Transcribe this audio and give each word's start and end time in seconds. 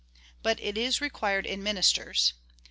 But 0.41 0.59
it 0.59 0.79
is 0.79 0.97
i^equired 0.97 1.45
in 1.45 1.61
ministeis. 1.61 2.33